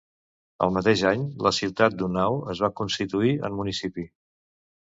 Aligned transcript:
El 0.67 0.71
mateix 0.77 1.03
any, 1.09 1.25
la 1.47 1.51
ciutat 1.57 1.97
d'Unnao 1.99 2.39
es 2.55 2.65
va 2.67 2.73
constituir 2.83 3.35
en 3.51 3.59
municipi. 3.63 4.09